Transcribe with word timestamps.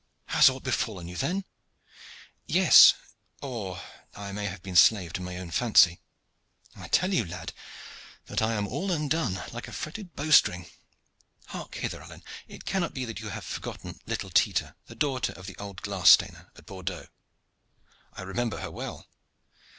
"Has 0.29 0.49
aught 0.49 0.63
befallen 0.63 1.07
you, 1.07 1.15
then?" 1.15 1.45
"Yes, 2.47 2.95
or 3.39 3.79
I 4.15 4.31
have 4.31 4.63
been 4.63 4.75
slave 4.75 5.13
to 5.13 5.21
my 5.21 5.37
own 5.37 5.51
fancy. 5.51 5.99
I 6.75 6.87
tell 6.87 7.13
you, 7.13 7.23
lad, 7.23 7.53
that 8.25 8.41
I 8.41 8.53
am 8.53 8.67
all 8.67 8.89
undone, 8.91 9.43
like 9.51 9.67
a 9.67 9.71
fretted 9.71 10.15
bow 10.15 10.31
string. 10.31 10.65
Hark 11.49 11.75
hither, 11.75 12.01
Alleyne! 12.01 12.23
it 12.47 12.65
cannot 12.65 12.95
be 12.95 13.05
that 13.05 13.19
you 13.19 13.29
have 13.29 13.45
forgotten 13.45 13.99
little 14.07 14.31
Tita, 14.31 14.75
the 14.87 14.95
daughter 14.95 15.33
of 15.33 15.45
the 15.45 15.55
old 15.57 15.83
glass 15.83 16.09
stainer 16.09 16.51
at 16.55 16.65
Bordeaux?" 16.65 17.05
"I 18.13 18.23
remember 18.23 18.61
her 18.61 18.71
well." 18.71 19.05